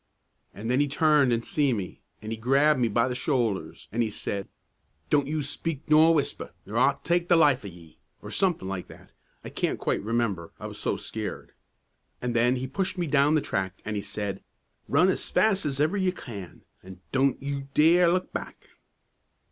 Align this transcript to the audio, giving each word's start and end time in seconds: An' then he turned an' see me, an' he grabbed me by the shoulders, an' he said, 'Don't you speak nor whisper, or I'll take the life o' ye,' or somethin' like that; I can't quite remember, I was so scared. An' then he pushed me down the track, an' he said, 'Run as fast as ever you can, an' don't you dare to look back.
An' 0.51 0.67
then 0.67 0.79
he 0.79 0.87
turned 0.87 1.31
an' 1.31 1.43
see 1.43 1.73
me, 1.73 2.01
an' 2.23 2.31
he 2.31 2.35
grabbed 2.37 2.79
me 2.79 2.87
by 2.87 3.07
the 3.07 3.13
shoulders, 3.13 3.87
an' 3.91 4.01
he 4.01 4.09
said, 4.09 4.47
'Don't 5.11 5.27
you 5.27 5.43
speak 5.43 5.83
nor 5.91 6.11
whisper, 6.15 6.53
or 6.65 6.75
I'll 6.75 6.97
take 7.03 7.29
the 7.29 7.35
life 7.35 7.63
o' 7.63 7.67
ye,' 7.67 7.99
or 8.19 8.31
somethin' 8.31 8.67
like 8.67 8.87
that; 8.87 9.13
I 9.45 9.49
can't 9.49 9.77
quite 9.77 10.01
remember, 10.01 10.53
I 10.59 10.65
was 10.65 10.79
so 10.79 10.97
scared. 10.97 11.51
An' 12.19 12.33
then 12.33 12.55
he 12.55 12.65
pushed 12.65 12.97
me 12.97 13.05
down 13.05 13.35
the 13.35 13.41
track, 13.41 13.79
an' 13.85 13.93
he 13.93 14.01
said, 14.01 14.43
'Run 14.87 15.07
as 15.07 15.29
fast 15.29 15.67
as 15.67 15.79
ever 15.79 15.97
you 15.97 16.13
can, 16.13 16.63
an' 16.81 16.99
don't 17.11 17.39
you 17.39 17.67
dare 17.75 18.07
to 18.07 18.11
look 18.13 18.33
back. 18.33 18.69